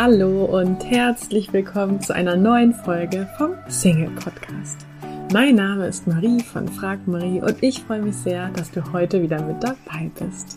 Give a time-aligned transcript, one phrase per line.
[0.00, 4.86] Hallo und herzlich willkommen zu einer neuen Folge vom Single Podcast.
[5.32, 9.20] Mein Name ist Marie von Frag Marie und ich freue mich sehr, dass du heute
[9.20, 10.56] wieder mit dabei bist.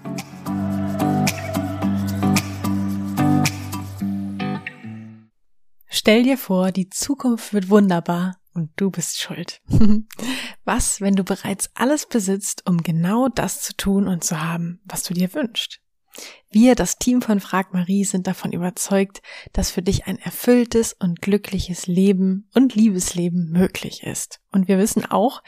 [5.87, 9.59] Stell dir vor, die Zukunft wird wunderbar und du bist schuld.
[10.65, 15.01] Was, wenn du bereits alles besitzt, um genau das zu tun und zu haben, was
[15.01, 15.81] du dir wünschst?
[16.49, 19.21] Wir, das Team von Frag Marie, sind davon überzeugt,
[19.53, 24.41] dass für dich ein erfülltes und glückliches Leben und Liebesleben möglich ist.
[24.51, 25.41] Und wir wissen auch,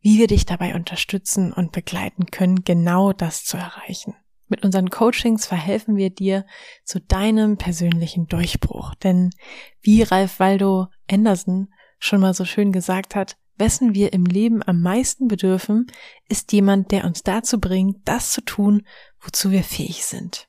[0.00, 4.14] wie wir dich dabei unterstützen und begleiten können, genau das zu erreichen.
[4.48, 6.44] Mit unseren Coachings verhelfen wir dir
[6.84, 8.94] zu deinem persönlichen Durchbruch.
[8.96, 9.30] Denn
[9.80, 14.80] wie Ralf Waldo Anderson schon mal so schön gesagt hat, wessen wir im Leben am
[14.80, 15.86] meisten bedürfen,
[16.28, 18.82] ist jemand, der uns dazu bringt, das zu tun,
[19.20, 20.48] wozu wir fähig sind.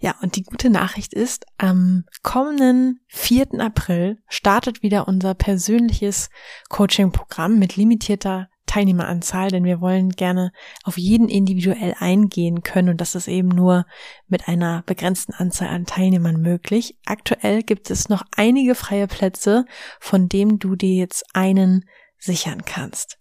[0.00, 3.60] Ja, und die gute Nachricht ist, am kommenden 4.
[3.60, 6.28] April startet wieder unser persönliches
[6.68, 10.52] Coaching-Programm mit limitierter Teilnehmeranzahl, denn wir wollen gerne
[10.84, 13.86] auf jeden individuell eingehen können und das ist eben nur
[14.26, 16.98] mit einer begrenzten Anzahl an Teilnehmern möglich.
[17.04, 19.64] Aktuell gibt es noch einige freie Plätze,
[20.00, 21.84] von dem du dir jetzt einen
[22.18, 23.18] sichern kannst.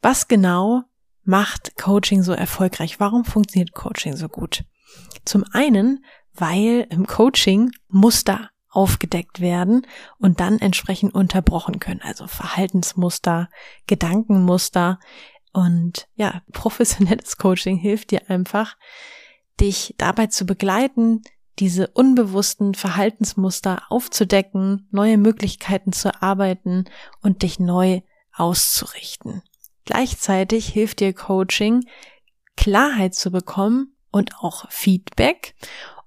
[0.00, 0.82] Was genau
[1.28, 3.00] macht Coaching so erfolgreich?
[3.00, 4.64] Warum funktioniert Coaching so gut?
[5.26, 9.86] Zum einen, weil im Coaching Muster aufgedeckt werden
[10.18, 12.00] und dann entsprechend unterbrochen können.
[12.02, 13.50] Also Verhaltensmuster,
[13.86, 15.00] Gedankenmuster
[15.52, 18.78] und ja, professionelles Coaching hilft dir einfach,
[19.60, 21.20] dich dabei zu begleiten,
[21.58, 26.86] diese unbewussten Verhaltensmuster aufzudecken, neue Möglichkeiten zu erarbeiten
[27.20, 28.00] und dich neu
[28.32, 29.42] auszurichten.
[29.88, 31.86] Gleichzeitig hilft dir Coaching,
[32.58, 35.54] Klarheit zu bekommen und auch Feedback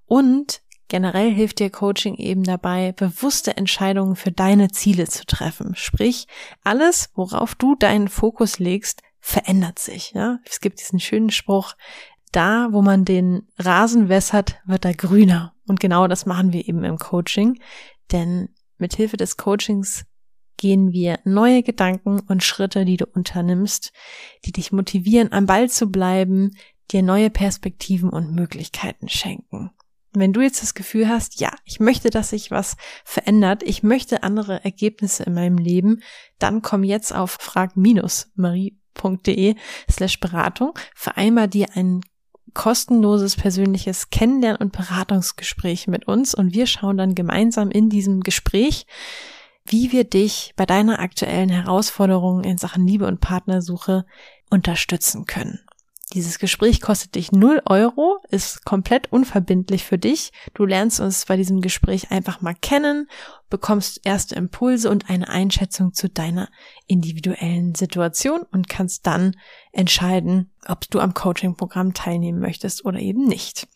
[0.06, 5.74] und generell hilft dir Coaching eben dabei, bewusste Entscheidungen für deine Ziele zu treffen.
[5.76, 6.28] Sprich,
[6.64, 10.12] alles, worauf du deinen Fokus legst, verändert sich.
[10.12, 10.38] Ja?
[10.46, 11.74] Es gibt diesen schönen Spruch,
[12.32, 15.56] da, wo man den Rasen wässert, wird er grüner.
[15.68, 17.60] Und genau das machen wir eben im Coaching.
[18.12, 20.06] Denn mit Hilfe des Coachings
[20.62, 23.92] gehen wir neue Gedanken und Schritte, die du unternimmst,
[24.46, 26.52] die dich motivieren, am Ball zu bleiben,
[26.92, 29.72] dir neue Perspektiven und Möglichkeiten schenken.
[30.14, 34.22] Wenn du jetzt das Gefühl hast, ja, ich möchte, dass sich was verändert, ich möchte
[34.22, 36.04] andere Ergebnisse in meinem Leben,
[36.38, 39.56] dann komm jetzt auf frag-marie.de
[39.90, 42.02] slash Beratung, vereinbar dir ein
[42.54, 48.86] kostenloses persönliches Kennenlernen und Beratungsgespräch mit uns und wir schauen dann gemeinsam in diesem Gespräch,
[49.66, 54.06] wie wir dich bei deiner aktuellen Herausforderung in Sachen Liebe und Partnersuche
[54.50, 55.60] unterstützen können.
[56.14, 60.34] Dieses Gespräch kostet dich 0 Euro, ist komplett unverbindlich für dich.
[60.54, 63.08] Du lernst uns bei diesem Gespräch einfach mal kennen,
[63.50, 66.50] bekommst erste Impulse und eine Einschätzung zu deiner
[66.86, 69.38] individuellen Situation und kannst dann
[69.72, 73.70] entscheiden, ob du am Coaching-Programm teilnehmen möchtest oder eben nicht.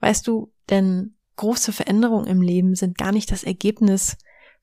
[0.00, 4.16] Weißt du, denn große Veränderungen im Leben sind gar nicht das Ergebnis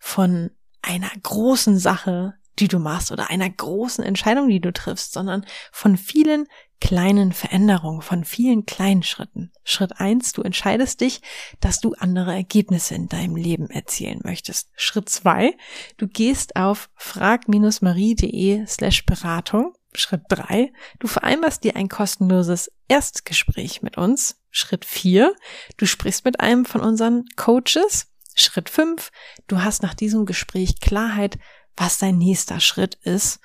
[0.06, 0.52] von
[0.84, 5.98] einer großen Sache, die du machst oder einer großen Entscheidung, die du triffst, sondern von
[5.98, 6.46] vielen
[6.80, 9.52] kleinen Veränderungen, von vielen kleinen Schritten.
[9.64, 11.24] Schritt eins: du entscheidest dich,
[11.60, 14.70] dass du andere Ergebnisse in deinem Leben erzielen möchtest.
[14.76, 15.58] Schritt zwei:
[15.98, 19.74] du gehst auf frag-marie.de slash Beratung.
[19.96, 24.40] Schritt drei: du vereinbarst dir ein kostenloses Erstgespräch mit uns.
[24.52, 25.36] Schritt vier:
[25.78, 28.12] du sprichst mit einem von unseren Coaches.
[28.36, 29.12] Schritt fünf:
[29.48, 31.40] du hast nach diesem Gespräch Klarheit,
[31.76, 33.40] was dein nächster Schritt ist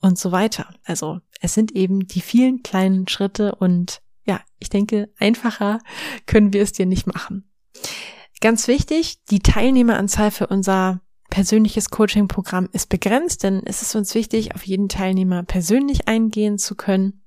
[0.00, 0.74] und so weiter.
[0.84, 5.80] Also es sind eben die vielen kleinen Schritte und ja, ich denke, einfacher
[6.26, 7.50] können wir es dir nicht machen.
[8.40, 11.00] Ganz wichtig, die Teilnehmeranzahl für unser
[11.30, 16.74] persönliches Coaching-Programm ist begrenzt, denn es ist uns wichtig, auf jeden Teilnehmer persönlich eingehen zu
[16.74, 17.22] können.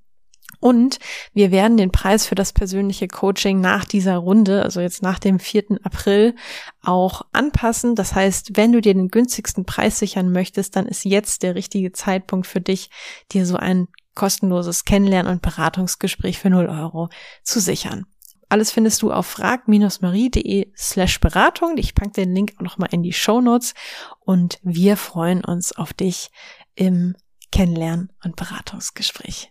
[0.60, 1.00] Und
[1.34, 5.40] wir werden den Preis für das persönliche Coaching nach dieser Runde, also jetzt nach dem
[5.40, 5.80] 4.
[5.84, 6.36] April,
[6.84, 7.96] auch anpassen.
[7.96, 11.92] Das heißt, wenn du dir den günstigsten Preis sichern möchtest, dann ist jetzt der richtige
[11.92, 12.90] Zeitpunkt für dich,
[13.32, 17.10] dir so ein kostenloses Kennenlernen und Beratungsgespräch für 0 Euro
[17.44, 18.06] zu sichern.
[18.50, 21.78] Alles findest du auf frag-marie.de slash Beratung.
[21.78, 23.74] Ich packe den Link auch nochmal in die Show Notes
[24.20, 26.32] und wir freuen uns auf dich
[26.76, 27.16] im
[27.54, 29.51] Kennenlernen und Beratungsgespräch.